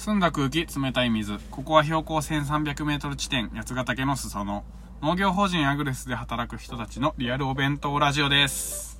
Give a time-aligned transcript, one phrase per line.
[0.00, 1.36] 澄んだ空気、冷たい水。
[1.50, 4.64] ここは標高1300メートル地点、八ヶ岳の裾野。
[5.02, 8.98] 農業法人アグレスで働く人たちのリアルお弁当ラジオです。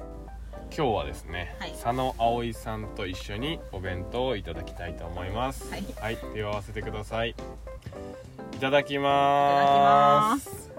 [0.77, 5.71] 今日はですね、はい佐野葵さんと一緒にお弁当をいただきたいと思います。
[5.71, 5.78] は
[6.10, 7.30] い手を合わせてください。
[7.30, 10.71] いただきまーす。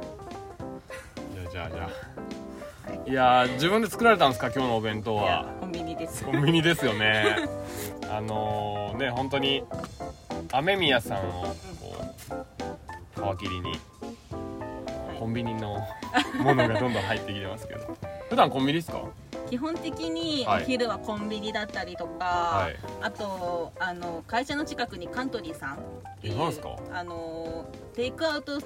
[1.33, 3.09] じゃあじゃあじゃあ。
[3.09, 5.51] いやー自分で作られたんですか今日のお弁当は。
[5.59, 7.38] コンビニですコンビニですよね
[8.11, 9.63] あのね本当に
[10.54, 13.80] 雨宮さんをこう皮切りに
[15.20, 15.80] コンビニの
[16.44, 17.98] ものがどんどん入ってきてますけど。
[18.30, 19.02] 普段コンビニですか？
[19.50, 20.66] 基本的におはい。
[20.66, 22.76] 昼はコンビニだったりとか、はい。
[23.02, 25.77] あとあの会社の近くにカントリーさんっ
[26.22, 26.36] ていう
[26.94, 28.60] あのテイクアウト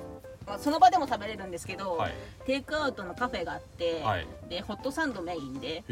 [0.45, 2.13] まあその場でも食べれるんですけど、はい。
[2.45, 4.27] テイクアウトのカフェがあって、はい。
[4.47, 5.83] でホットサンドメインで、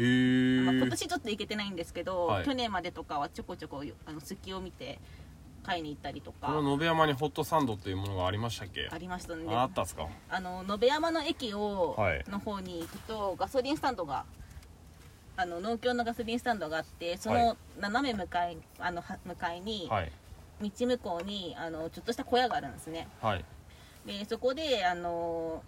[0.64, 2.44] まあ、今年ちょっと行けてないんですけど、はい。
[2.44, 4.98] 去年までとかはちょこちょこあの隙を見て
[5.64, 8.88] 買いに行ったりとこのか延山にホットサンドっていうものがありましたっけ？
[8.92, 10.06] ありましたんでああったっすか？
[10.28, 12.24] あの延山の駅を、はい。
[12.28, 14.24] の方に行くとガソリンスタンドが
[15.36, 20.12] あの農協のガソリンスタンドがあってそはの斜め向かいあのは向かいに、はい。
[20.62, 23.08] 道向こうにあのちょっとした小屋があるんですね。
[23.20, 23.44] はい。
[24.06, 25.62] でそこであの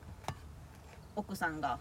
[1.16, 1.78] 奥さんが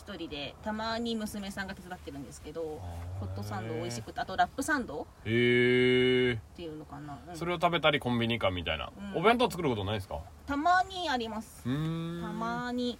[0.00, 7.36] 一人でたまに娘さんが手伝ってるんですけどホットサンド美味しくてあとラップサンドっへえていうのかな、うん。
[7.36, 9.18] それを食べたりコンビニかみたいな、うん。
[9.18, 10.20] お弁当作ることないですか？
[10.46, 11.62] たまにあります。
[11.64, 12.98] たまに。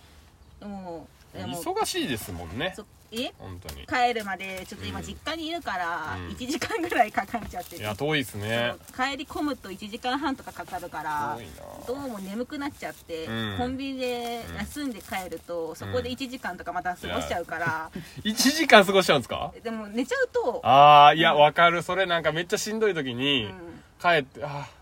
[0.61, 2.75] もう忙しいですもんね。
[2.77, 3.87] そえ本当に。
[3.87, 5.05] 帰るまでちょっと今うん。
[5.07, 6.29] 実家にいるからうん。
[6.29, 7.71] 1時間ぐらいかかっちゃって。
[7.71, 8.75] て、いや遠いですね。
[8.95, 11.87] そう帰り込むと1時間半とかかかるから遠いな。
[11.87, 13.59] どうも眠くなっちゃって、うん。
[13.59, 17.91] コンビニで休んで帰るとそこで1時間とかまた過ごしちゃうから、
[18.25, 19.53] 1時間過ごしちゃうんですか？
[19.63, 21.83] でも寝ちゃうとああいやわかる。
[21.83, 23.83] それなんかめっちゃしんどい時に、うん。
[24.01, 24.81] 帰ってあー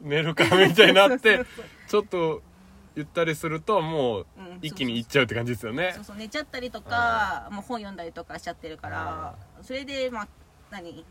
[0.00, 1.44] 寝るかみたいになって
[1.88, 2.42] ちょっと
[2.94, 5.92] ゆったりするともううん一気にいっちゃうって感じですよね。
[5.94, 10.28] そうそう寝ちゃったりとか、もう本読んだりとかしちゃってるから、それでまあ
[10.70, 11.04] 何、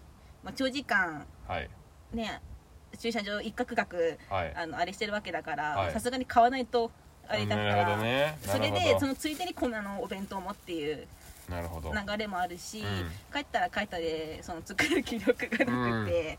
[0.43, 1.69] まあ、長時間はい。
[2.13, 2.41] ね
[2.99, 3.97] 駐車場一角角
[4.29, 4.53] はい。
[4.55, 5.87] あのあれしてるわけだかはい。
[5.87, 6.91] らさすがに買わないと
[7.27, 8.37] あれだかなるほら、どね。
[8.41, 8.93] それなるほど。
[8.93, 11.07] でそのついでにこんなのお弁当もっていう
[11.49, 11.91] なるほど。
[11.93, 12.85] 流れもあるし、うん。
[13.33, 16.37] 帰ったら帰ったでその作る気力がなくて、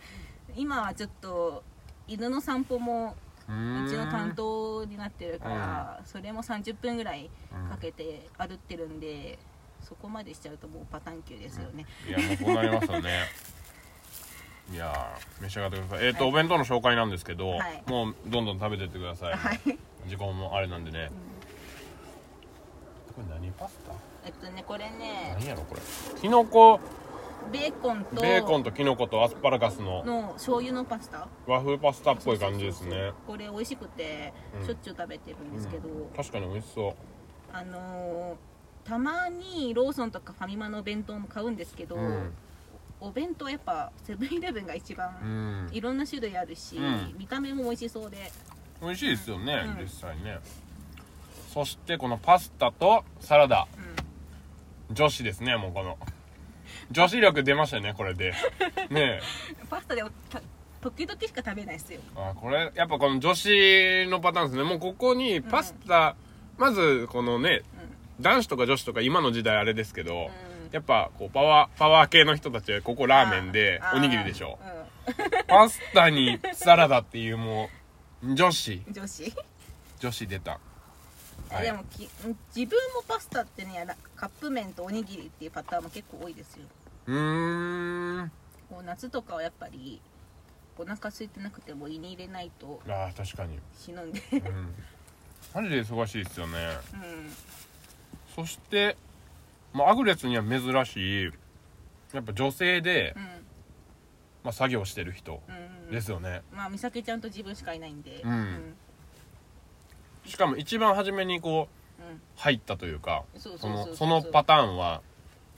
[0.54, 1.62] 今はちょっと
[2.06, 3.16] 犬の散歩も
[3.48, 3.88] ううーん。
[3.88, 7.30] ちの担当になってるから、それも30分ぐらい
[7.70, 9.38] かけて歩ってるんで、
[9.82, 13.10] そこまでしちゃうともうパターン級ですよね、いやもうそうなりますよね。
[14.72, 16.06] いやー召し上がってください。
[16.06, 17.82] えっ、と、はいお弁当の紹介なんですけど、はい。
[17.86, 19.60] もうどんどん食べてってください、はい。
[20.06, 21.10] 時間もあれなんでね、
[23.14, 23.92] これ何パスタ？
[24.24, 25.80] えっとねこれね何やろこれ。
[26.20, 26.80] きのこ
[27.50, 31.26] ベーコンとベーコンときのことアスパラガスのの醤油のパスタ。
[31.46, 33.12] 和風パスタっぽい感じですね。
[33.26, 34.66] これ美味しくてうん。
[34.66, 36.94] しょっちゅう食べてるんですけど、確かに美味しそ
[37.52, 42.32] あのーたまにローソンとかファミマのお弁当も買うんですけど、ううん。
[43.00, 45.68] お弁当やっぱセブンイレブンが一う番ん。
[45.72, 47.14] いろんな種類あるし、うん。
[47.16, 48.32] 見た目も美味しそうで。
[48.80, 49.82] 美味しいですよね、うん。
[49.84, 50.40] 実際ね。
[51.52, 53.68] そしてこのパスタとサラダ。
[54.88, 54.94] うん。
[54.94, 55.96] 女子ですねもうこの
[56.90, 58.32] 女子力出ましたねこれで。
[58.90, 59.22] ねえ。
[59.68, 60.02] パスタで
[60.80, 62.00] 時々しか食べないですよ。
[62.16, 64.64] あこれやっぱこの女子のパターンですね。
[64.64, 66.16] もうここにパスタ、
[66.58, 67.62] まずこのね
[68.20, 70.30] 男子とか女子とか今の時代あれですけど、
[70.66, 70.72] うん。
[70.72, 74.58] やっぱこうパワーパワー系の人たちはここラーメンでおにぎりでしょ。
[74.60, 74.82] う
[75.46, 77.68] パスタにサラダっていうも
[78.24, 78.74] う女子。
[78.74, 79.32] ん女子、
[80.00, 80.58] 女子出た
[81.50, 81.62] はい。
[81.64, 82.08] でもき
[82.54, 86.64] 自分もパスタってねやらカップ麺とおにぎりっていうパターンも結構多いですよ。
[87.06, 88.32] うーん。
[88.70, 90.00] こう夏とかはやっぱり
[90.78, 93.58] お腹空いてなくても胃に入れないとあー確かに。
[93.78, 94.22] 死ぬんで。
[94.32, 94.74] うん。
[95.54, 96.58] マジで忙しいですよね。
[96.94, 97.30] うん。
[98.34, 98.96] そして、
[99.74, 101.30] まあ、アグレスには珍しい
[102.12, 103.22] やっぱ女性で、うん。
[104.44, 108.22] まあ、作業してる人うんですよね、まあ美咲ちゃんと自分しかいないんで。
[108.24, 108.74] うん
[110.26, 112.20] しかも一番初めにこううん。
[112.36, 113.86] 入ったというかそうそそうそう。
[113.88, 115.02] のそのパターンは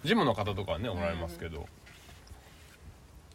[0.05, 1.66] ジムの方とかはねおられますけど、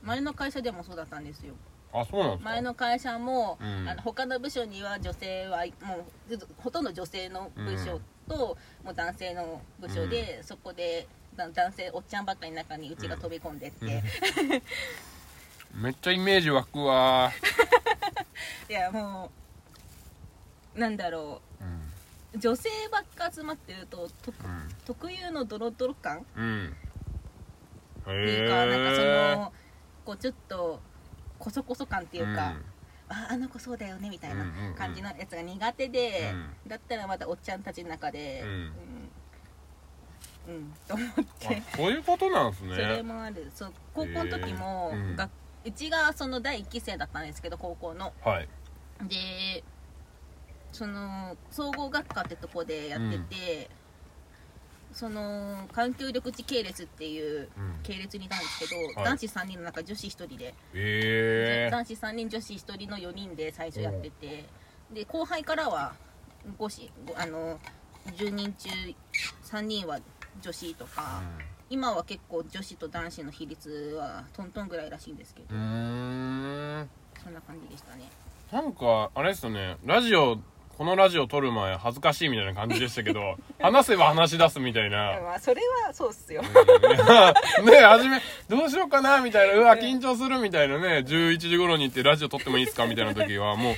[0.03, 1.53] 前の会社でもそうだったんですよ。
[1.91, 2.49] あそうなんですか？
[2.51, 3.89] 前の会社も、うん。
[3.89, 14.03] あの他の部署には女性はもうずほとんど女性の部署と、もう男性の部署で、そこでだ男性おっちゃんばっかりの中にうちが飛び込んでって、
[15.73, 17.31] めっちゃイメージ湧くわ
[18.69, 19.29] いやもう
[20.79, 21.63] なんだろう。
[21.63, 21.67] ん。
[22.35, 24.35] う女性ばっか集まってるととうん。
[24.85, 26.19] 特有のドロドロ感？
[26.19, 26.75] っうん。
[28.05, 29.53] ていうか、なんかそへの
[30.05, 30.79] こうちょっと
[31.37, 32.55] こそこそ感っていうか、
[33.09, 34.75] ああの子そうだよねみたいなうんうんうん。
[34.75, 36.33] 感じのやつが苦手で、
[36.65, 38.49] うだったらまたおっちゃんたちの中でうん。
[38.49, 38.53] う
[40.51, 40.73] ん、うん。
[40.87, 43.51] と思っあてそういうことなんですそれねもある。
[43.53, 45.29] そう高校の時も、へー。
[45.65, 48.13] うちがその第1期生だったんですけど高校の。
[48.23, 48.47] はい。
[49.07, 49.63] で
[50.71, 53.69] その総合学科ってとこでやってて、
[54.94, 57.69] その環境緑地系列っていううん。
[57.81, 58.95] 系列にいたんですけど、はい。
[59.06, 64.45] 男子3人の中女子1人で、ええ男子3人女子1人の4人で最初やってて
[64.94, 65.94] で後輩からは
[66.57, 67.57] 5子ごあの
[68.18, 68.69] 10人中
[69.45, 70.00] 3人は
[70.42, 71.21] 女子とか、
[71.69, 76.89] 今は結構女子と男子の比率はトントンぐらいらしいんですけど、うーん。
[77.24, 78.04] そんな感じでしたね。
[78.51, 79.77] なんかあれですよね。
[79.86, 80.39] ラジオ
[80.79, 85.19] このラジオ撮る前恥ずかしいみたいな感じでしたけど 話せば話し出すみたいな。
[85.21, 86.41] まあそれはそうっすよ。
[86.41, 86.47] ね
[87.73, 89.55] え初めどうしようかなみたいな。
[89.55, 91.03] うわ緊張するみたいなね。
[91.05, 93.75] 11時頃に行ってラジオ撮ってもいいですかみたいな時はもう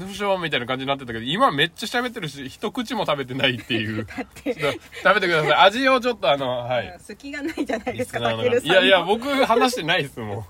[0.00, 4.06] どうしようみたいな感じになってたけど今めっちゃ喋ってるし一口も食べてないっていう。
[4.40, 5.52] 食べてください。
[5.52, 6.96] 味をちょっとあのはい。
[6.98, 10.46] 隙がないじゃないですかいやいや僕話してないですも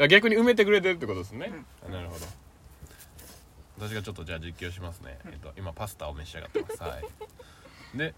[0.00, 1.52] ん逆に埋めてくれてるってことですね、
[1.86, 2.47] あなるほど
[3.78, 6.82] 私がちょっとじゃあ実況しますね、えっと、今パスタを召し上がってます。
[6.82, 6.98] は
[7.94, 7.98] い。
[7.98, 8.14] で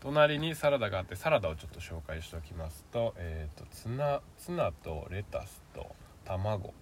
[0.00, 5.86] 隣にサラダがあってサラダをちょっと紹介しておきますと,、えっとツナツナとレタスと
[6.24, 6.74] 卵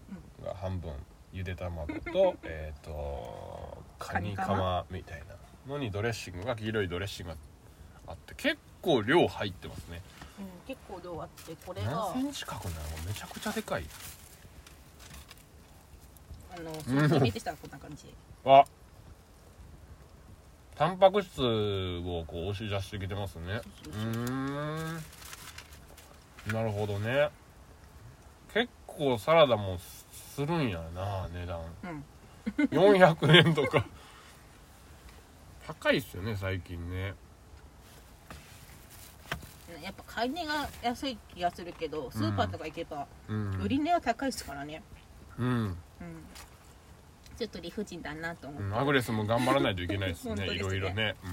[0.42, 0.92] が半分
[1.32, 4.84] ゆで卵と えっとカニカマ。
[4.90, 5.36] みたいな
[5.66, 7.38] のにドレッシングが黄色いドレッシングが
[8.08, 10.02] あって結構量入ってますね。
[10.38, 12.76] うん、結構量あってこれが何センチ角な。
[12.76, 13.84] のめちゃくちゃでかい
[16.56, 18.12] あの想像見てしたらこんな感じ。
[18.44, 18.64] あ。
[20.76, 23.60] タンパク質をこう押し出してきてますね。
[23.86, 24.94] うーん。
[26.52, 27.28] なるほどね。
[28.54, 31.60] 結構サラダもするんやな値段。
[31.84, 32.04] うん。
[32.70, 33.86] 400円とか。
[35.66, 37.14] 高いっすよね最近ね。
[39.82, 43.60] やっぱ買い値が安い気がするけどスーパーとか行けばうん。
[43.62, 44.82] 売り値は高いですからね。
[45.38, 46.24] うん、うん。
[47.38, 50.34] ちょっと理不尽だなと思って、うん、アグレスも頑張らないといけないですね。
[50.46, 50.54] ね。
[50.54, 51.16] いろいろね。
[51.24, 51.28] う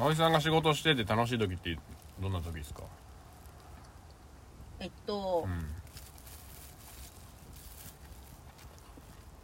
[0.00, 0.02] ん。
[0.02, 1.78] 葵さんが仕事してて楽しい時って
[2.20, 2.82] どんな時ですか？
[4.78, 5.72] えっと、うん。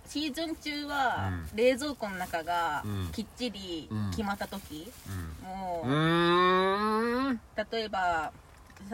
[0.08, 1.56] シーズン中はうん。
[1.56, 3.08] 冷蔵庫の中がうん。
[3.12, 4.10] きっちりうん。
[4.10, 4.92] 決まった時、
[5.42, 5.90] もう
[7.72, 8.32] 例えばさ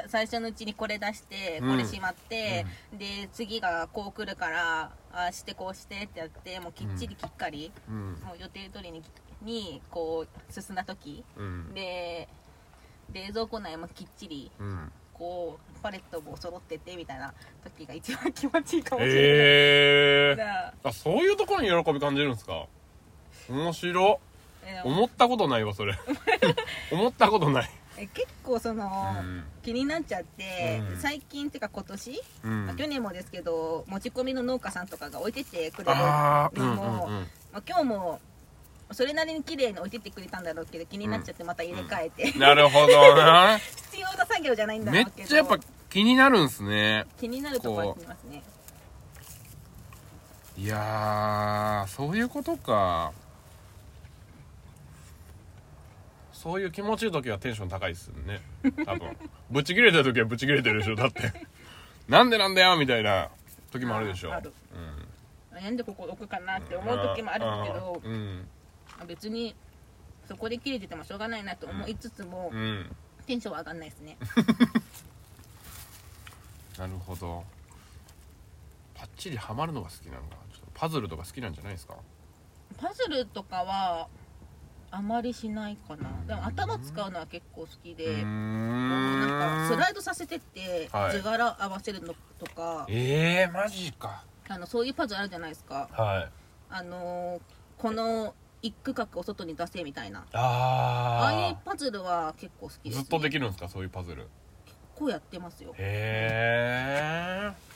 [0.08, 1.70] 最初のうちにこれ出してうん。
[1.70, 8.12] これしまって、で次がこう来るからああしてこうしてってやってもうきっちりきっかり、うん。
[8.25, 9.02] もう予定通りに
[9.43, 11.75] にこう進んだ時うん。
[11.75, 12.29] で
[13.12, 14.93] 冷蔵庫内もきっちりうん。
[15.14, 20.37] こうパレットも揃っててみたいな時が一番気持ちいいかもしれない、え。
[20.85, 22.67] ー、あそういうところに喜び感じるんですか？
[23.49, 24.20] 面白
[24.64, 25.94] え思ったことないわそれ。
[26.93, 27.70] 思ったことない。
[27.70, 29.44] え結構その、うん。
[29.62, 30.96] 気になっちゃって、うん。
[31.00, 32.66] 最近っていうか今年、うん。
[32.66, 37.08] まあ去年もですけど持ち込みの農家さんとかが置いてってくれるのも、
[37.52, 38.20] まあ、今日も
[38.92, 43.58] それなりに綺麗に置いてってくれたんだろうけど気になっちゃってまた入れ替えて、なるほどな
[43.92, 45.58] 必要な作業じゃないんだめっろうけどちゃやっぱ
[45.90, 47.06] 気になるんすね。
[47.18, 48.42] 気になるところは気になりますね。
[50.56, 53.12] いやーそういうことか
[56.38, 58.40] そういう気持ちいい時はテンション高いっすよね。
[58.87, 59.16] 多分。
[59.50, 61.33] ブチ切れてる時はブチ切れてるでしょだって。
[62.09, 63.28] なんでなんだよみたいな
[63.73, 64.33] 時もあるでしょ。
[64.33, 64.52] あある。
[65.52, 65.61] うん。
[65.62, 68.49] なんでここ置くかなって思う時もあるんだけど、うん。
[69.09, 69.57] 別に
[70.28, 72.95] そこで切れててもしょうがないなと思いつつも、うん。
[73.26, 74.16] テンションは上がんないですね。
[76.78, 77.45] なるほど。
[78.95, 81.97] パッチリハマるのが好きなのかちょっとパズルとか好きなんじゃないですか？
[82.78, 84.07] パズルとかは
[84.90, 86.09] あまりしないかな。
[86.26, 88.88] でも頭使うのは結構好きで、うん。
[89.28, 91.12] なんかスライドさせてってはい。
[91.12, 94.25] 図柄合わせるのとか、えー、マジか。
[94.49, 95.88] あのそういうパズルあるじゃないですか。
[95.92, 96.28] はい。
[96.71, 97.40] あのー
[97.78, 100.25] この一区画を外に出せみたいな。
[100.33, 100.38] あ
[101.23, 104.26] ああいうパズルは結構好きです、ね、ずっとできるんですかそういうパズル。
[104.97, 105.73] こうやってますよ。
[105.78, 107.68] へえ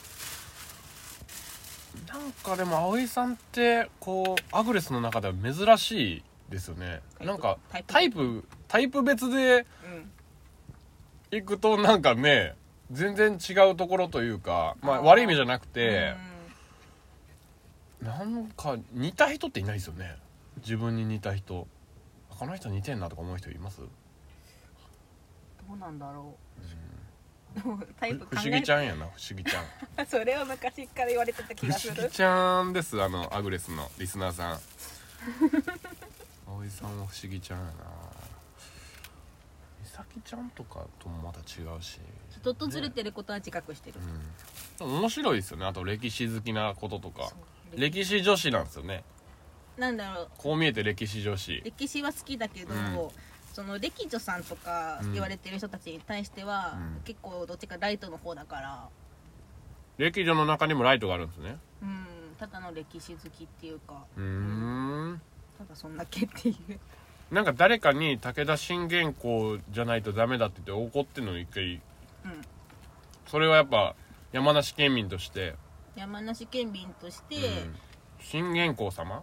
[2.08, 7.00] なんかでも葵さんってこうアグレスの中では珍しいですよね。
[7.20, 8.44] なんかタイプ。
[8.68, 9.66] タイプ別で
[11.30, 11.36] うん。
[11.38, 12.54] 行くとなんかね
[12.90, 16.14] 全然違うところというかまあ悪い意味じゃなくて
[18.00, 18.06] うん。
[18.06, 20.16] なんか似た人っていないですよね。
[20.58, 21.66] 自分に似た人。
[22.28, 23.80] この人似てんなとか思う人います？
[23.80, 23.86] ど
[25.74, 26.36] うなんだろ
[27.64, 27.68] う。
[27.68, 30.06] もうタイプ考不思議ちゃんやな不思議ちゃん。
[30.08, 31.94] それは昔から言われてた気不がする。
[31.94, 34.60] 思議ちゃんですあのアグレスのリスナーさん
[36.58, 37.72] 葵さんも不思議ちゃんやな。
[39.82, 41.98] 美咲ちゃんとかともまた違うし。
[42.30, 43.98] 人とずれてることは自覚してる、
[44.80, 45.00] うん。
[45.00, 45.66] 面白いですよね。
[45.66, 47.30] あと歴史好きなこととか。
[47.74, 49.04] 歴史女子なんですよね。
[49.78, 50.28] なんだろう。
[50.36, 51.62] こう見えて歴史女子。
[51.64, 53.08] 歴史は好きだけど、うん。
[53.52, 57.00] その歴女さんとか言われてる人たちに対しては、うん。
[57.04, 58.88] 結構どっちかライトの方だから。
[59.98, 61.56] 歴女の中にもライトがあるんですね。
[61.82, 62.06] うん。
[62.38, 64.04] ただの歴史好きっていうか。
[64.16, 65.22] うーん
[65.62, 66.78] ただそんだけっていう。
[67.30, 71.74] なんか誰かに武田信玄公じゃないとダメだって言って怒ってるの一回。
[71.74, 71.80] うん。
[73.26, 73.94] それはやっぱ
[74.32, 75.54] 山梨県民として、
[75.94, 77.74] 山梨県民として、うん。
[78.20, 79.22] 信玄公様？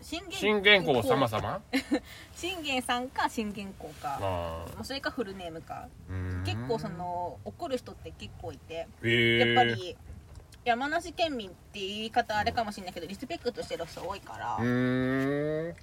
[0.00, 1.60] 信玄信玄公様様？
[2.34, 4.18] 信玄さんか信玄公か。
[4.20, 5.88] あもうそれかフルネームか。
[6.10, 8.74] ー結構その怒る人って結構いて。
[8.74, 9.96] やっぱり
[10.64, 15.74] 山梨県民って言い方あれかもしれないけどリスペクトしてる人多いから、あのー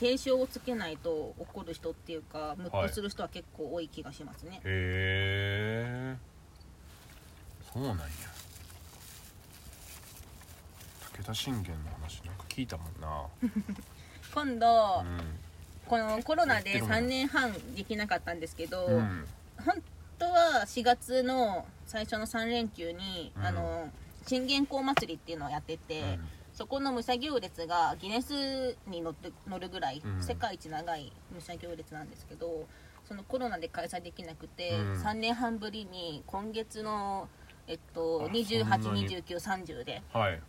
[0.00, 6.16] 警鐘をつけないと怒る人っていうかムッとする人は結構多い気がしますね、へえ
[7.72, 8.04] そうなんや。
[11.16, 13.26] 武田信玄の話なんか聞いたもんな。
[14.34, 19.28] 今度、うこのコロナで言ってるもん3年半できなかったんですけど、ん、うん、
[19.64, 19.82] 本
[20.18, 23.46] 当は4月の最初の3連休に、うん。
[23.46, 23.90] あの
[24.26, 26.18] 信玄公祭りっていうのをやってて、
[26.52, 30.22] そこの武者行列がギネスに乗って乗るぐらい、うん。
[30.22, 32.66] 世界一長い武者行列なんですけど
[33.06, 35.02] そのコロナで開催できなくて、うん。
[35.02, 37.28] 3年半ぶりに今月の、
[37.68, 39.06] えっと、あそんなに。
[39.08, 40.40] 282930ではい、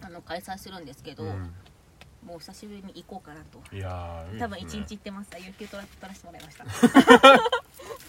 [0.00, 1.52] あの開催するんですけど、うん、
[2.24, 3.76] もう久しぶりに行こうかなと。
[3.76, 4.84] いやー多分1いいですね。
[4.88, 5.30] 日行ってます。
[5.38, 6.64] 有給取ら取らせてもらいました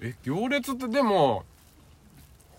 [0.00, 1.44] え行列ってでも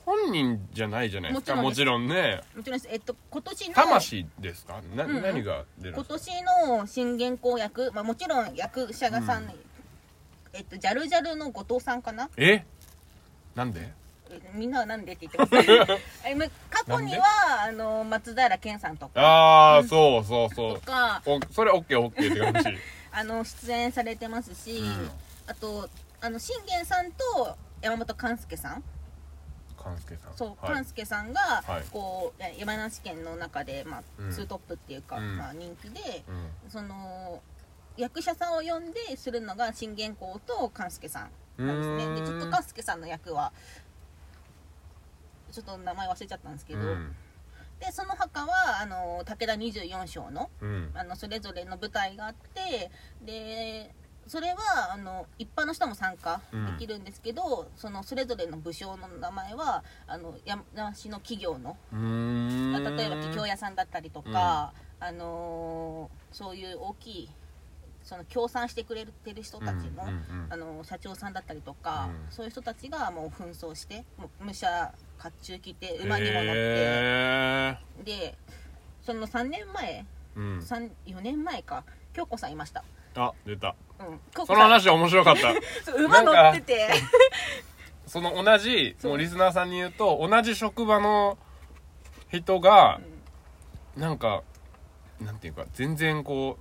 [0.06, 1.56] 本人じゃないじゃないですか。
[1.56, 2.42] もちもちろんね。
[2.56, 2.88] もちろんです。
[2.92, 4.82] えっと今年の魂ですか？
[4.96, 6.34] な、うん何が出るん今ですか？
[6.34, 9.52] 年の信玄公役、まあ、もちろん役者がさん、うん。
[10.54, 12.30] えっと、ジャルジャルの後藤さんかな？
[12.38, 12.66] え？
[13.56, 13.92] なんで？
[14.32, 17.24] えみんなはなんでって言ってます えむ過去には
[17.68, 19.22] あの松平健さんとか。
[19.22, 20.80] ああそうそうそう。
[20.80, 21.22] とか。
[21.26, 22.80] おそれオッケーオッケーって感じ。
[23.14, 25.12] あの出演されてますし、うん。
[25.48, 25.90] あと
[26.22, 28.84] あの信玄さんと山本勘介さん。
[29.76, 30.38] 勘介さん。
[30.38, 30.74] そう、はい。
[30.76, 31.84] 勘介さんが、はい。
[31.92, 34.32] こうや山梨県の中で、まあうん。
[34.32, 35.38] ツートップっていうか、うん。
[35.38, 36.70] まあ、人気でうん。
[36.70, 37.42] その
[37.98, 42.22] 役者さんを呼んでするのが信玄公と勘介さんなんですね。
[42.22, 43.52] でちょっと勘介さんの役は
[45.52, 47.16] ちょっと名前忘れちゃったんですけど、うん。
[47.80, 50.92] でその他はあの武田24章のうん。
[50.94, 52.92] あのそれぞれの舞台があって
[53.26, 53.94] で
[54.32, 62.96] それはあの一般の人も参加できるんですけど、そのそれぞれの武将の名前はあの山梨の企業のうーん。
[62.96, 64.72] 例えば桔梗屋さんだったりとか、
[65.02, 67.30] あのーそういう大きい
[68.04, 72.32] その協賛してくれてる人たちの,、うんうんうんあの社長さんだったりとか、うん。
[72.32, 74.06] そういう人たちがもう紛争して
[74.40, 78.38] 武者甲冑着て馬にも乗って、へで
[79.04, 80.60] その3年前ーうん。
[80.60, 81.84] 3 4年前か
[82.14, 82.86] 京子さんいました、
[83.16, 83.76] あ出た。
[84.00, 85.54] うん、京子その話面白かった。
[85.84, 86.90] そう馬乗ってて。
[88.08, 89.12] その同じそう。
[89.12, 91.38] もうリスナーさんに言うと同じ職場の
[92.30, 93.00] 人が
[93.96, 94.44] なんか
[95.20, 96.58] なんていうか全然こ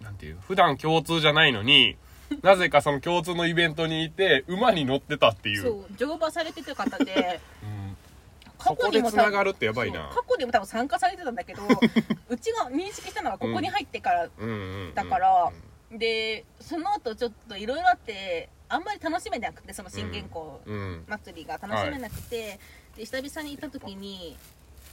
[0.00, 1.96] うなんていう普段共通じゃないのに
[2.42, 5.62] なぜかその共通のイベントにいて馬に乗ってたっていう。
[5.62, 7.77] そう乗馬されてた方でうん
[8.58, 10.10] 過去にもつながるってやばいな。
[10.12, 11.62] そう過去にも多分参加されてたんだけど
[12.28, 14.28] うちが認識したのはここに入ってから
[14.94, 15.52] だから
[15.90, 22.60] でその後ちょっといろいろあってあんまり楽しめなくてその信玄公うん祭りが楽しめなくて、
[22.96, 24.36] で久々に行った時に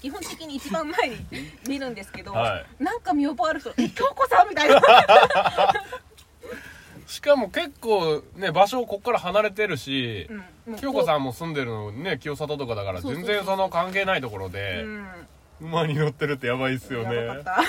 [0.02, 1.26] 基本的に一番前に
[1.68, 2.84] 見るんですけど、はい。
[2.84, 4.80] なんか見覚えある人「え京子さん?」みたいな
[7.08, 10.38] しかも結構ね場所こっから離れてるしうん。
[10.38, 10.44] も
[10.78, 13.26] う京子さんも住んでるのね清里とかだからそうそうそう。
[13.26, 15.06] 全然その関係ないところうでん。
[15.62, 17.16] 馬に乗ってるってやばいっすよね。
[17.16, 17.62] やばかった。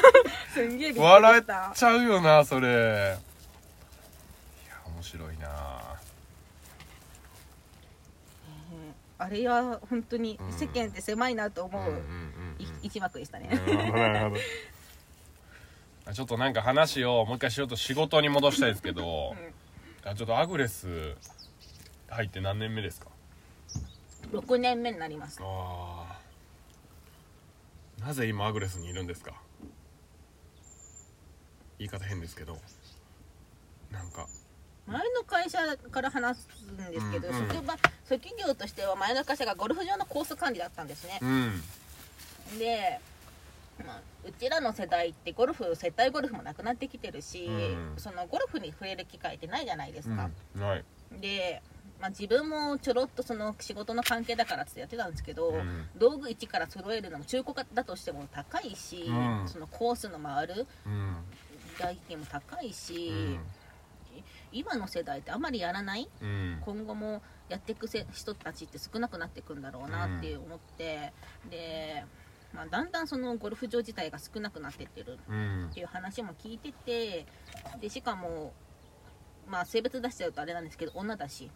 [0.54, 2.68] すんげえびっくり笑っしたちゃうよなそれ。
[2.68, 2.72] い
[4.68, 5.48] や面白いな。
[5.48, 5.56] うん
[9.18, 12.02] あれは本当にうん世間って狭いなと思う、うんうんうん
[12.58, 14.40] い一幕でしたね、なるほどなるほど
[16.12, 19.34] ちょっとなんか話をもう一回しようと仕事に戻したいですけど、
[20.04, 21.16] あちょっとアグレス
[22.08, 23.08] 入って何年目ですか
[24.32, 25.40] ？6年目になります。
[25.42, 26.18] あ
[28.00, 29.32] あなぜ今アグレスにいるんですか？
[31.78, 32.56] 言い方変ですけど。
[33.90, 34.26] なんか。
[34.86, 35.58] 前の会社
[35.90, 37.48] から話すんですけど、うんうん。
[37.48, 37.76] 職場
[38.08, 41.18] 職業としては前の会社がゴルフ場のコース管理だったんですね。
[41.20, 41.60] うん。
[42.58, 43.00] で、
[43.84, 47.94] まあ、うちらの世代ってゴルフ接待ゴルフもなくなってきてるし、うん。
[47.96, 50.60] そのゴルフに触れる機会ってないじゃないですか、うん。
[50.60, 50.84] ない。
[51.20, 51.62] で、
[52.00, 55.86] まあ、自分もちょろっとその仕事の関係だからってやってたんですけど、うん。
[55.96, 59.48] 道具一から揃えるのも中古だとしても高いし、うん。
[59.48, 61.16] そのコースの回るうん。
[61.78, 63.40] 代金も高いし、うん。
[64.52, 66.62] 今の世代ってあまりやらないうん。
[66.64, 71.12] 今後もやっていくせ人たちって少なくなっていくんだろうなって思って、
[71.50, 72.04] で、
[72.56, 75.68] まあ、だんだんそのゴルフ場自体が少なくなってってるうん。
[75.70, 77.26] っていう話も聞いてて
[77.80, 78.52] でしかも、
[79.46, 81.50] まあ、性別出しちゃうとあれなんですけど女だし。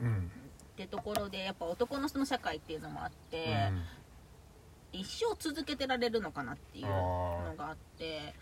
[0.00, 0.30] うん。
[0.72, 3.72] ってところでやっぱ男の人の社会っていうのもあって、
[4.92, 8.34] 一生続けてられるのかなっていうのがあって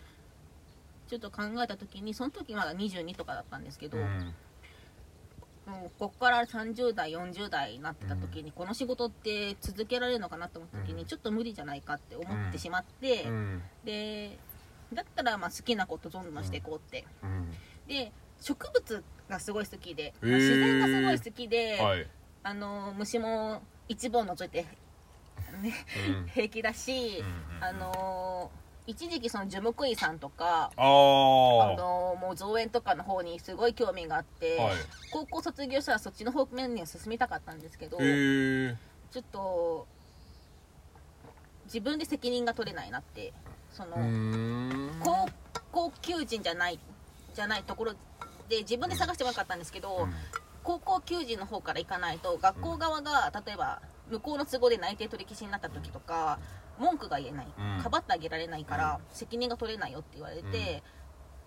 [1.07, 4.33] ちょっと考えた時にその時まだ22とかだったんですけど、うん
[5.65, 11.07] もうこっから30代40代になってた時に、この仕事って続けられるのかなと思った時に、うん。
[11.07, 13.61] ちょっと無理じゃないかって思ってしまって、うん。
[13.83, 14.37] で
[14.93, 17.51] だったらまあ好きなことどんどんしていこうって、うん。
[17.87, 20.35] で植物がすごい好きで、へー。
[20.35, 22.07] 自然がすごい好きで、はい。
[22.43, 24.65] あの虫も一部を除いて、
[25.61, 25.73] ね、
[26.07, 26.27] うん。
[26.33, 27.23] 平気だし、う
[27.59, 27.63] ん。
[27.63, 28.51] あの
[28.87, 34.73] 一時期その樹木医さんとかあのもう造園とかの方にすごい興味があって、はい。
[35.11, 39.87] 高校卒業したらそっちの方面には進みたかったんですけどちょっと
[41.65, 43.33] 自分で責任が取れないなって
[43.71, 43.97] その、
[45.03, 45.27] 高
[45.71, 46.79] 高級人じゃない
[47.33, 47.93] じゃないところ
[48.47, 50.13] で自分で探してもよかったんですけど、うん。
[50.63, 56.39] 高校球児の方から行かないと学校側が例えば向こうの都合で内定取り消しになった時とか
[56.79, 57.83] 文句が言えない、うん。
[57.83, 60.83] かばってあげられないから責任が取れないよって言われて、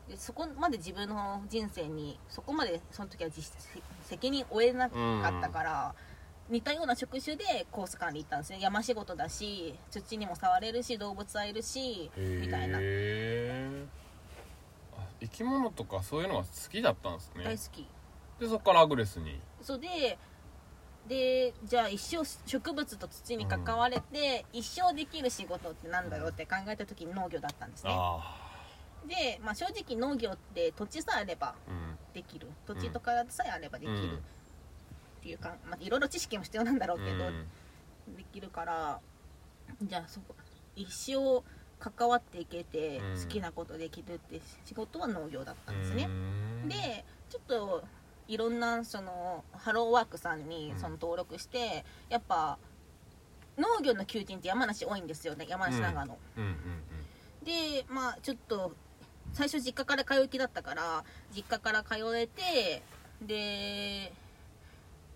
[0.09, 3.69] でそこまで自分の人生にそこまでその時は実質
[4.05, 4.97] 責任負えなか
[5.39, 5.95] ったから、
[6.49, 12.79] 似たような職種でコース管理行ったんですね山仕事だし土にも触れるし動物会えるしみたいな。
[15.21, 17.45] 生き物とかそういうのは好きだったんですね。
[17.45, 17.87] 大好き。
[18.41, 19.41] でそこからアグレスに。
[19.61, 20.17] そうで
[21.09, 27.91] でじゃあ一生植物と土に関われて、一生できる仕事ってなんだろうって考えた時に農業だったんですね。
[27.95, 28.45] あ
[29.07, 31.55] で、まあ、正直農業って土地さえあれば
[32.13, 32.49] できる。
[32.67, 34.17] 土地とかさえあればできる、うん。
[34.17, 34.19] っ
[35.23, 38.17] ていうか、まあ、いろいろ知識も必要なんだろうけど、うん。
[38.17, 39.01] できるから
[39.83, 40.35] じゃあそこ
[40.77, 41.43] 一生
[41.79, 43.23] 関わっていけてうん。
[43.23, 46.09] 好きなことできるって仕事は農業だったんですね、う
[46.67, 46.69] ん。
[46.69, 47.85] でちょっと
[48.29, 50.79] いろんなそのハローワークさんにうん。
[50.79, 52.59] その登録して、やっぱ
[53.57, 56.45] 農業の求人って山梨多いんですよね山梨長野、うん。
[56.45, 56.55] うん
[57.45, 58.73] でまあちょっと
[59.33, 62.83] 最初実家から通いきだったから実家から通えて
[63.23, 64.13] で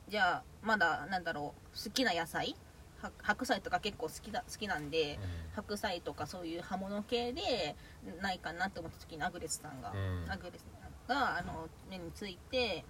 [0.08, 2.56] じゃあまだなんだろう好きな野菜
[3.02, 5.18] は白菜とか結構好きだ好きなんで
[5.54, 7.76] 白菜とかそういう葉物系で
[8.22, 10.30] ないかなと思った時にアグレスさんが、うん。
[10.30, 10.64] アグレス
[11.06, 12.84] さんがあの目について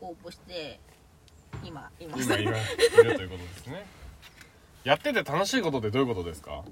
[0.00, 0.80] 応募して
[1.64, 3.86] 今います今今いるということですね。
[4.84, 6.62] やってて楽しいことってどういうことですか？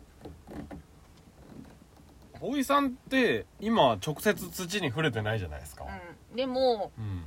[2.40, 5.84] 大井さんって今直接土に触れてないじゃないですか。
[6.30, 7.24] うん、でもうん。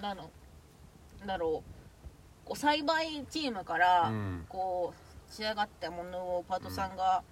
[0.00, 0.30] なの
[1.26, 4.46] だろうこう栽培チームから、うん。
[4.48, 7.22] こう仕上がったものをパートさんが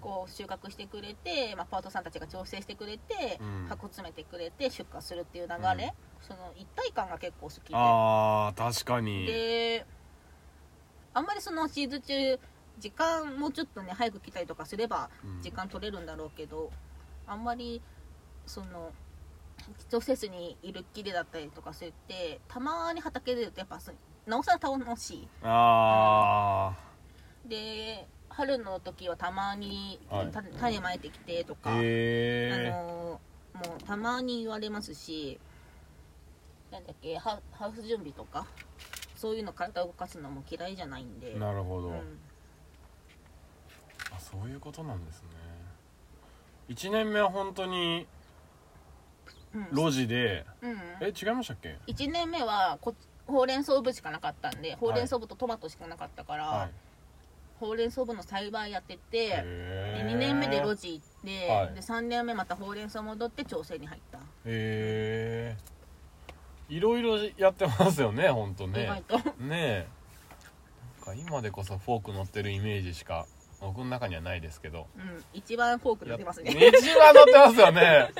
[0.00, 3.66] こう収穫してくれて、まあ、パートさんたちが調整してくれて、うん。
[3.68, 5.90] 箱詰めてくれて出荷するっていう流れ、うん。
[6.20, 7.74] その一体感が結構好きで。
[7.74, 9.26] あー確かに。
[9.26, 9.86] で
[11.14, 12.40] あんまりそのシーズン中
[12.78, 15.42] 時間もうちょっとね早く来たりとかすればうん。
[15.42, 16.70] 時間取れるんだろうけど、
[17.26, 17.80] あんまり
[18.46, 18.92] その
[19.88, 23.80] 調整室にいるっきりだったりとかするってたまに畑でるとやっぱ
[24.26, 25.28] なおさら楽しい。
[25.42, 26.74] あ
[27.46, 30.26] で春の時はたまにはい。
[30.30, 33.18] た種まいてきてとか、あえの
[33.54, 35.40] もうたまに言われますし
[36.70, 38.46] なんだっけハハウス準備とか
[39.14, 41.34] そういうの体を動かすのも嫌いじゃないんで。
[41.34, 41.94] なるほど、うん。
[44.14, 45.28] あそういうことなんですね。
[46.68, 48.06] 1年目は本当に
[49.54, 49.68] うん。
[49.74, 50.78] 路地で、うん。
[51.00, 52.94] え違いましたっけ？1年目はこ
[53.26, 56.70] ほうれん草部しかなかったんでほうれん草部とトマトしかなかったから、はい
[57.58, 61.74] ほうれん草部の栽培やっててでへ2年目で路地行って、はい。
[61.74, 65.56] で3年目またほうれん草戻って調整に入った、へえ
[66.68, 69.02] いろいろやってますよね本当意ね
[69.38, 69.86] ねえ。
[71.06, 73.26] なんか今でこそフォーク乗ってるイメージしか
[73.60, 74.86] 僕の中にはないですけど。
[74.96, 76.50] うん一番フォーク出てますね。
[76.52, 78.10] 一番乗ってますよね。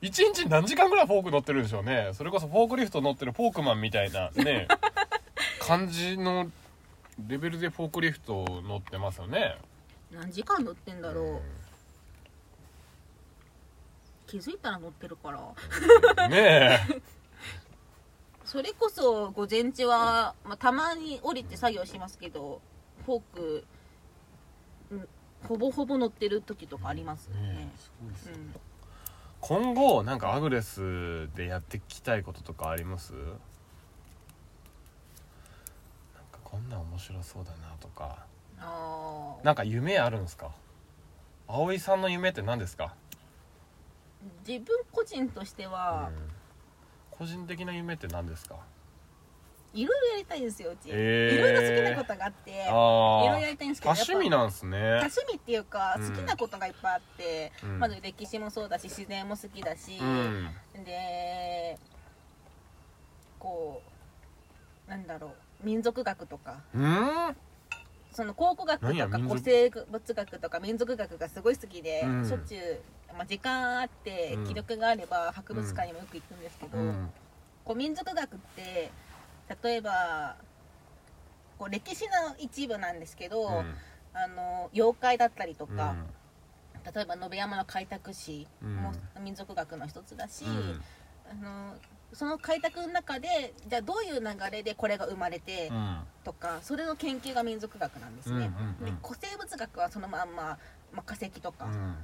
[0.00, 2.10] 一日何時間ぐらいフォーク乗ってるんでしょうね。
[2.12, 4.68] それこそフォークリフト乗ってるフォークマンみたいなね
[5.60, 6.50] 感じの
[7.18, 9.56] レベルでフォークリフト乗ってますよね。
[10.12, 11.40] 何時間乗ってんだろう、うん。
[14.26, 15.30] 気づいたら乗ってるか
[16.16, 16.28] ら。
[16.28, 17.02] ねえ。
[18.44, 22.60] それこそ午前中は、まあ、たまに降りて作業しますけど
[23.04, 23.64] フォーク、
[24.90, 25.08] うん、
[25.48, 27.40] ほぼほぼ乗ってる時とかありますね。
[27.40, 28.54] ねえすごいですようん。
[29.40, 33.22] 今後なんかアグレスでやっていきたいこととかありますなん
[36.32, 38.16] かこんなん面白そうだなとか。
[38.60, 39.44] あー。
[39.44, 40.52] なんか夢あるんですか？
[41.48, 42.94] 葵さんの夢って何ですか、
[44.46, 46.30] 自分個人としてはうん。
[47.10, 48.54] 個人的な夢って何ですか？
[49.72, 51.34] いろいろやりたいんですようち、えー。
[51.34, 54.78] いろいろ好きなことがあっていあろいろあやりたいんですけど多趣味ななんすね。
[54.78, 56.08] 多趣味っていうかうん。
[56.08, 57.80] 好きなことがいっぱいあって、うん。
[57.80, 60.84] まず歴史もそうだし自然も好きだし、うん。
[60.84, 61.76] で
[63.40, 63.82] こ
[64.86, 65.30] うなんだろう
[65.64, 66.62] 民族学とか。
[66.74, 67.36] うん。
[68.12, 72.28] その考古学とか古生物学とか民族学がすごい好きで、うん。
[72.28, 72.80] しょっちゅう、
[73.12, 74.44] まあ、時間あってうん。
[74.44, 77.08] 気力があれば博物館にもよく行くんですけど、うん。
[77.64, 78.90] こう民族学って
[79.62, 80.36] 例えば
[81.58, 83.74] こう歴史の一部なんですけど、うん。
[84.16, 85.76] あの妖怪だったりとうん。
[85.76, 85.96] か、
[86.94, 90.80] 例えば延山の開拓史も民族学の一つだし、うん。
[91.28, 91.74] あの
[92.14, 95.98] その開拓の中でじゃあどういう流れでこれが生まれてうん。
[96.24, 98.94] とかそれの研究が民族学なんですね、うんうんうん。
[98.94, 100.58] で古生物学はそのまんま、
[100.92, 101.66] まあ、化石とか。
[101.66, 101.94] うん。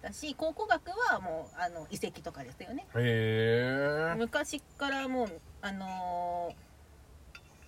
[0.00, 2.86] だし考古学はもうあの遺跡とかですよね。
[4.16, 6.68] 昔からもうあのー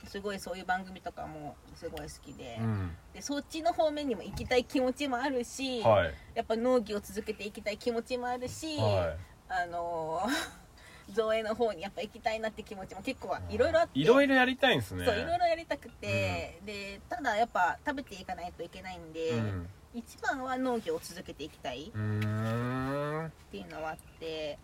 [0.08, 2.96] すごいそういう番組とかもすごい好きで,、うん。
[3.12, 6.14] でそっちの方面にも行きたい気持ちもあるし、はい。
[6.34, 9.14] やっぱ農業を続けていきたい気持ちもあるし、は
[9.48, 10.30] あのー
[11.10, 13.98] 造営の方にやっぱ行きたいなって気持ちも結構いいろいろあって。
[13.98, 15.04] いろいろやりたいんですね。
[15.04, 19.68] そういろいろやりたくて、でただやっぱ食べていかないといけないんで、うん。
[19.92, 21.82] 一番は農業を続けていきたい。
[21.82, 22.00] っていう
[23.68, 24.58] のはあって。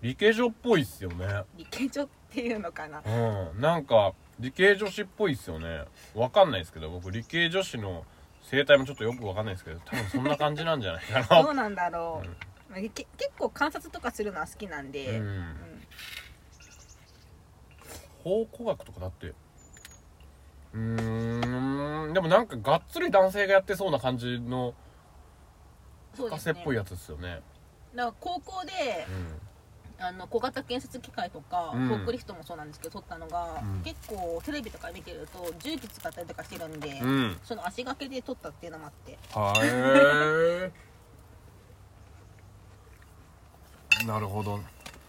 [0.00, 1.42] 理系女っぽいっすよね。
[1.56, 3.02] 理系女っていうのかな。
[3.04, 3.60] うん。
[3.60, 5.84] なんか理系女子っぽいっすよね。
[6.14, 8.04] わかんないですけど僕理系女子の
[8.42, 11.42] 生態もちょっとよくわかんないですけど多分そんな感じなんじゃないかな。
[11.42, 12.36] どうなんだろう、うん
[12.72, 13.06] 結
[13.38, 15.26] 構観察とかするのは好きなんで、うん。
[15.26, 15.56] うん
[18.24, 19.28] 考古学とかだって。
[19.28, 22.12] うーん。
[22.12, 24.74] でもなんかがっつり男性がやってそうな感じの
[26.16, 27.40] 博士っぽいやつですよね。
[27.94, 29.06] だから高校で
[30.00, 31.86] あの小型建設機械とか、うん。
[31.86, 33.82] フォークリフトもそうなんですけど撮ったのが、うん。
[33.82, 39.18] 結構テレビとか見てると重機使ったりとかしてるんで、うん、うん、その足掛けで撮ったっていうのもあって。
[39.32, 40.87] はい
[44.06, 44.60] なるほど。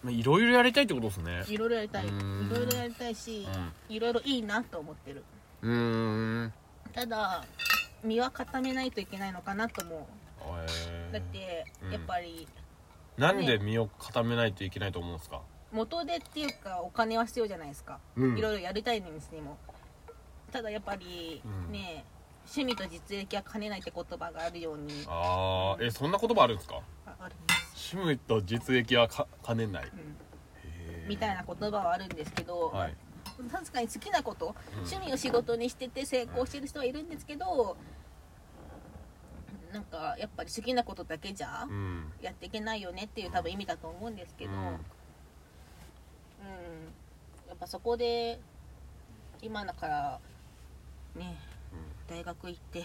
[0.09, 1.43] いろいろやりたいってことですね。
[1.47, 2.05] いろいろやりたい。
[2.05, 2.49] いうん。
[2.49, 3.47] ろいろやりたいし、
[3.89, 5.23] いろいろいいなと思ってる。
[5.61, 6.53] うんうーん。
[6.93, 7.45] ただ
[8.03, 11.13] 身は固めないといけないのかなと思う。
[11.13, 11.91] だってうん。
[11.91, 12.47] やっぱり
[13.17, 15.41] なんで身を固めないといけないと思うんですか、
[15.73, 17.99] 元手っていうかお金は必要じゃないですか。
[18.15, 18.37] うん。
[18.37, 19.57] いろいろやりたいのにしても。
[20.51, 21.71] ただやっぱりうん。
[21.73, 22.05] ね
[22.45, 25.05] 趣味と実益は兼ねないって言葉があるように。
[25.07, 26.79] ああえそんな言葉あるんですか？
[27.05, 29.83] ああるんです、趣味と実益はか兼ねない。
[29.83, 31.07] うん。
[31.07, 32.95] みたいな言葉はあるんですけど、はい。
[33.51, 34.79] 確かに好きなこと、うん。
[34.79, 37.77] 趣味を仕事にしてて成功してる人はいるんですけど
[39.71, 42.11] なんかやっぱり好きなことだけじゃうん。
[42.21, 44.57] やっていけないよねっていう多分意味だと思うんですけど、うん。
[44.57, 44.73] うん。
[47.47, 48.39] やっぱそこで
[49.41, 50.19] 今だから
[51.15, 51.37] ね
[52.09, 52.83] 大学行って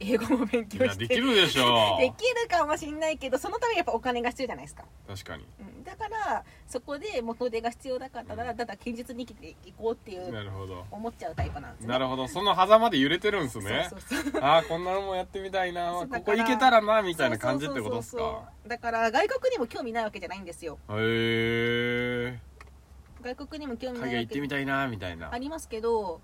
[0.00, 5.46] 英語も勉い強してやできるでしょ できるかもしんないけどそのためにやっぱお金が必要じゃないですか、確かに。
[5.60, 10.84] うん、だからそこで元手が必要だからだただ堅実に生きていこうっていうなるほど。
[10.90, 11.88] 思っちゃうタイプなんですね。
[11.88, 12.28] なるほど。
[12.28, 13.86] その狭間で揺れてるんですね。
[13.90, 15.92] そうそうそうああこんなのもやってみたいな。
[15.92, 18.68] そうだここ行けたらなみたいな感じってことですそうそうそうかそう。
[18.68, 20.78] だから外国にも興味ないわけじゃないんですよ。
[20.90, 22.40] へえ
[23.22, 25.32] 外国にも興味ない海外行わけってみたいなみたいな。
[25.32, 26.20] ありますけど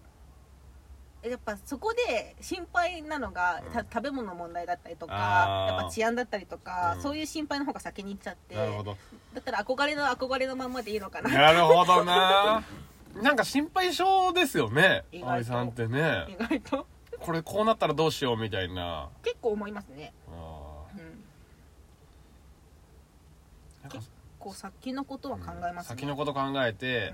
[1.22, 3.72] やっぱそこで心配なのが、うん。
[3.72, 7.02] た食べ物の問題だったりとかやっぱ治安だったりとか、うん。
[7.02, 8.96] そういう心配の方が先に行っちゃってなるほど。
[9.34, 11.30] だったら憧れの憧れのまんまでいいのかな。
[11.30, 12.62] なるほどな。
[13.22, 15.32] なんか心配性ですよね意外と。
[15.32, 16.26] 葵さんってね。
[16.28, 16.86] 意外と。
[17.20, 19.08] これこうなったらどうしようみたいな。
[19.22, 23.98] 結構思いますね、あうん、ーなんか
[24.38, 27.12] こう先のことは考えますね、先のこと考えて、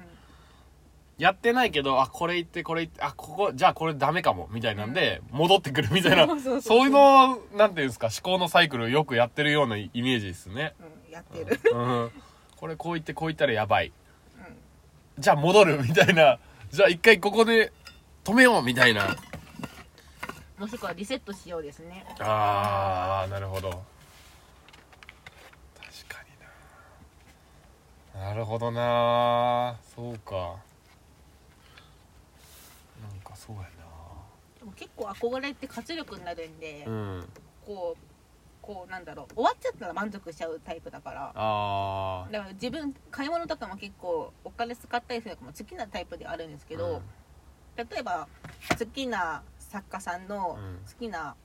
[1.19, 6.27] やってないけどあこれ言ってこれ言ってあここじゃあこれダメかもみたいなんで戻ってくるみたいな。
[6.61, 10.75] そういうのなんていうんですか思考のサイクルよくやってるようなイメージですね。
[11.07, 12.11] うん、やってる、うん、
[12.57, 13.93] これこう言ってこう言ったらやばい。
[15.19, 16.39] じゃあ戻るみたいな。
[16.71, 17.73] じゃあ一回ここで
[18.23, 19.17] 止めようみたいな。
[20.59, 22.05] もしくはリセットしようですね。
[22.19, 23.71] あーなるほど。
[23.71, 23.81] 確
[26.15, 26.23] か
[28.15, 28.27] にな。
[28.29, 29.77] なるほどな。
[29.95, 30.57] そうか
[33.03, 33.63] なんかそうや
[34.59, 37.29] でも結構憧れって活力になるんで、なうん。
[37.65, 38.03] こう
[38.63, 41.33] こうなんだろう終わっちゃったら満足しちゃうタイプだから。
[41.35, 47.01] あだから自分買い物とかも結構お金使ったりするのも好きなタイプであるんですけど、
[47.77, 48.29] 例えば
[48.79, 50.79] 好きな作家さんのうん。
[50.87, 51.37] 好きな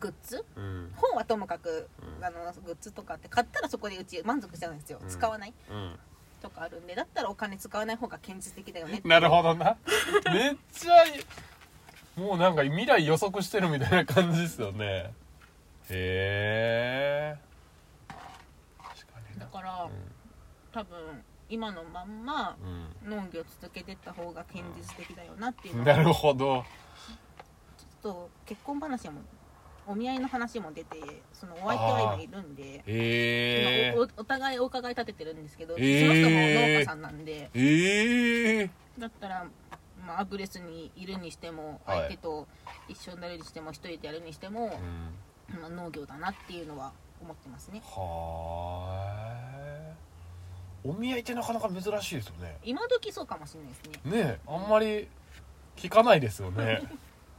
[0.00, 0.64] グッズ、うん。
[0.64, 2.24] うん本はともかく、うん。
[2.24, 5.08] あのグッズとかって買ったらそこでうち満足しちゃうんですよ、うん。
[5.08, 5.54] 使わない？
[5.70, 5.98] うん。
[6.42, 9.76] とかあるんでだったらお金使わない方が現実的だよねなるほどな。
[10.32, 11.24] めっちゃいい
[12.16, 15.12] もうなんか未来予測してるみたいな感じですよね。
[15.90, 17.36] へえ
[18.78, 19.44] 確かにな。
[19.44, 19.90] だから、
[20.72, 20.96] 多分
[21.48, 22.56] 今のまんま
[23.04, 23.10] うん。
[23.10, 26.64] 農業続けてった方が現実的だよなっていううん、なるほど。
[27.78, 29.20] ちょっと結婚話も
[29.86, 30.96] お見合いの話も出て
[31.32, 36.00] そのお相手は今いるんで、えおおお互いお伺い立ててるんですけど、えー。
[36.00, 37.50] その人も農家さんなんで。
[37.54, 39.46] ええだったら、
[40.06, 41.98] まあ、アグレスにいるにしてもはい。
[41.98, 42.46] 相手と
[42.88, 44.78] 一緒になるにしても一人でやるにしても、
[45.52, 45.60] うん。
[45.60, 47.82] まあ、農業だなっていうのは思ってますね。
[47.84, 49.92] は
[50.84, 52.56] お見合いってなかなか珍しいですよね。
[52.64, 54.22] 今時そうかもしれないですね。
[54.22, 55.08] ねえあんまり
[55.76, 56.82] 聞かないですよね。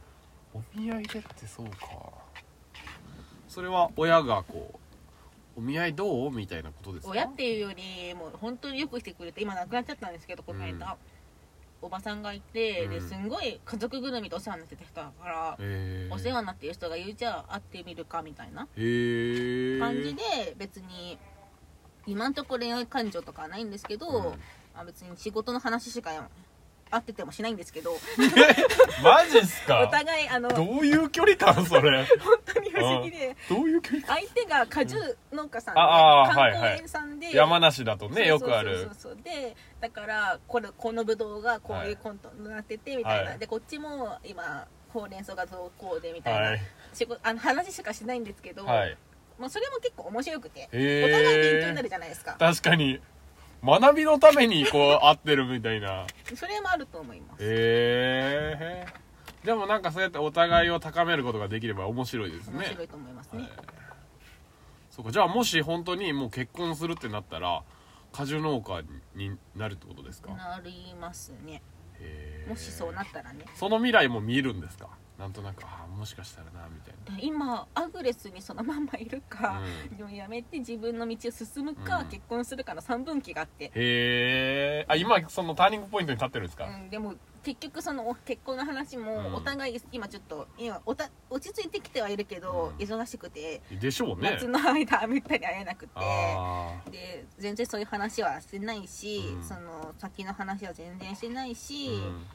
[0.54, 1.76] お見合いでってそうか。
[3.48, 4.78] それは親がこ
[5.56, 6.30] うお見合いどう？
[6.30, 7.10] みたいなことですか？
[7.12, 10.96] 親っていうよりもう本当によくしてくれて今亡くなっちゃったんですけどこの間、
[11.80, 12.90] おばさんがいて、うん。
[12.90, 21.18] ですんごい家族ぐるみでお世話になってた人だから、へえお世話になってる人が言うじゃあ会ってみるかみたいな感じで別に
[22.06, 24.40] 今んとこ恋愛感情とかはないんですけど、うん。
[24.74, 26.12] あ別に仕事の話しか
[26.90, 27.92] 会っててもしないんですけど。
[29.02, 29.80] マジっすか？
[29.82, 32.06] お互いあのど本ういう距離感それ？
[32.52, 33.36] 当に不思議で。
[33.48, 34.16] どういう距離感？
[34.16, 34.96] 相手が果樹
[35.32, 38.94] 農家さんで、ああ観光園さんで、山梨だとねよくあるそうそう。
[39.00, 43.38] そうでだからこれこのブドウがこういうコントになっててみたいな、はい。
[43.38, 46.60] でこっちも今ほうれん草がどうこうでみたいな、はい。
[47.22, 48.96] あの話しかしないんですけど、はい。
[49.38, 52.34] まあ、それも結構面白くて、お互い勉強になるじゃないですか。
[52.40, 53.00] 確かに
[53.64, 56.06] 学びのためにこう合ってるみたいな。
[56.34, 57.42] それもあると思います。
[57.42, 58.86] へえ
[59.44, 62.58] でもなんかそうやってお互いを高めることができれば面白いですね。
[62.58, 63.50] 面白いと思いますね、はい。
[64.90, 65.12] そうか。
[65.12, 67.62] じゃあもし本当にもう結婚するってなったら
[68.12, 68.82] 果樹農家
[69.14, 70.32] になるってことですか？
[70.32, 71.62] なりますね。
[72.48, 73.44] もしそうなったらね。
[73.54, 74.88] その未来も見えるんですか？
[75.18, 77.16] なんとなくあーもしかしたらなみたいな。
[77.16, 79.96] で今アグレスにそのまんまいるか、うん。
[79.96, 82.06] でもやめて自分の道を進むか、うん。
[82.06, 89.04] 結婚するかの3分岐があって、へえあ今そのターニングポイントに立ってるんですか、うん、でも結局そのお結婚の話うん。
[89.04, 92.84] もお互い今ちょっと今おた落ち着いてきてはいるけど、うん。
[92.84, 94.30] 忙しくてでしょうね。
[94.34, 95.90] 夏の間めったに会えなくて。
[95.96, 99.42] あで全然そういう話はしてないし、うん。
[99.42, 102.26] その先の話は全然してないし、ーうん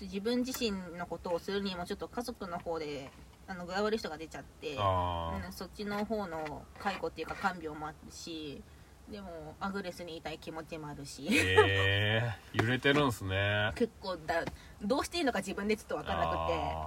[0.00, 3.10] 自分自身のことをするにもちょっと家族の方で
[3.46, 8.62] あの具合悪い人が出ちゃって、あうん、そっちの方の介護っていうか看病もあるし
[9.10, 11.28] でもアグレスにいたい気持ちもあるし。
[11.30, 13.72] え揺れてるんすね。
[13.76, 14.44] 結構だ
[14.82, 16.86] どうしていいのか自分でちょっと分からなくてあ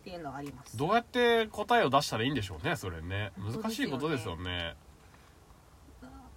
[0.00, 0.76] っていうのはあります。
[0.76, 3.32] ーどうやって答えを出したらいいんでしょうねそれね。
[3.38, 4.74] 難しいことですよね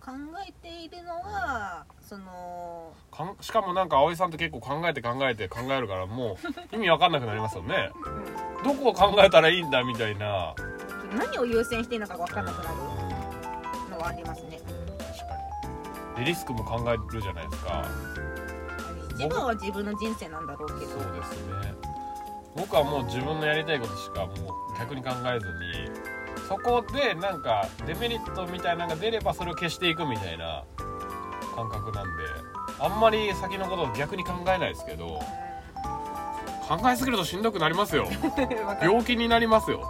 [0.06, 0.12] 考
[0.46, 6.38] えているのはそのかんしかもなんか葵さんって結構考えて考えて考えるからも
[6.72, 7.92] う 意味わかんなくなりますよね。
[8.06, 10.54] うんどこを考えたらいいんだみたいな。
[11.18, 14.58] 何を優先していいのか分からなくなるうんのはありますね。
[14.58, 14.70] 確
[15.28, 15.36] か
[16.20, 16.26] に。
[16.26, 17.84] でリスクも考えるじゃないですか。
[19.20, 21.74] 一番は自分の人生なんだろうけどそうですね。
[22.56, 25.92] 僕はもう自分のやりたいことしかもう逆に考えずに
[26.48, 30.64] そこでなんかデメリットみたいなのが出ればそれを消していくみたいな
[31.56, 32.24] 感覚なんで
[32.80, 35.20] あんまり先のことを逆に考えないですけど
[36.68, 38.08] 考えすぎるとしんどくなりますよ。
[38.82, 39.84] 病気になりますよ。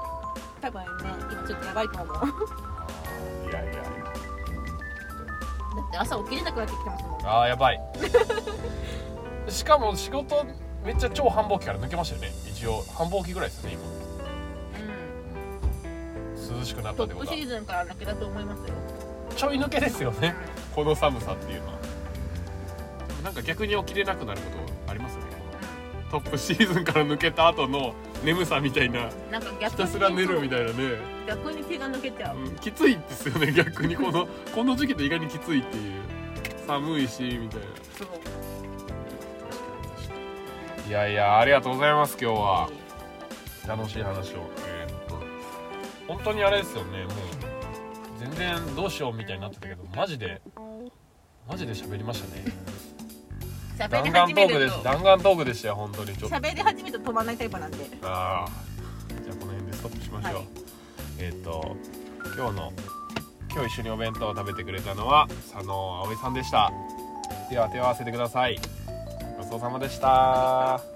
[0.59, 0.87] 多分ね
[1.31, 2.17] 今ちょっとやばいと思う。
[3.51, 3.83] だいやいや。
[3.83, 3.85] っ
[5.91, 7.19] て朝起きれなくなってきてますもん。
[7.25, 7.79] あーやばい。
[9.49, 10.43] しかも仕事
[10.83, 12.29] めっちゃ超繁忙期から抜けましたよね。
[12.49, 14.12] 一応繁忙期ぐらいですよねうん今
[16.59, 17.35] 涼しくなったトってことは。
[17.35, 18.75] ップシーズンからだけだと思いますよ。
[19.35, 20.35] ちょい抜けですよね。
[20.75, 21.73] この寒さっていうのは。
[23.23, 24.49] なんか逆に起きれなくなるこ
[24.85, 25.27] とありますよね。
[26.11, 29.09] トップシーズンから抜けた後の眠さみたいな。
[29.31, 30.73] なんか逆ひたすら寝るみたいなね、
[31.27, 33.95] 逆に手が抜けちゃう、うん、きついですよね逆に。
[33.95, 35.93] このこの時期って意外にきついっていう。
[36.67, 37.65] 寒いしみたいな。
[37.97, 38.07] そう。
[40.87, 42.69] いやいやありがとうございます今日は。
[43.67, 44.49] 楽しい話を
[46.07, 47.03] 本当にあれですよね。
[47.03, 47.13] もう
[48.19, 50.41] 全然どうしようみたいになってたけどマジで
[51.47, 52.45] マジで喋りましたね。
[53.89, 56.15] 弾丸トークでし弾丸トークでしたよ本当に。
[56.15, 56.35] ちょっと。
[56.37, 57.77] 喋り始めると止まらないタイプなんで。
[58.03, 58.51] ああ
[59.23, 60.45] じゃあこの辺でストップしましょう、はい。
[61.19, 61.75] えーっと
[62.37, 62.73] 今日の
[63.51, 66.71] 今日一緒にお弁当を食べてくれたのは佐野葵さんでした。
[67.49, 68.59] では手を合わせてください。
[69.37, 70.92] ごちそうさまでした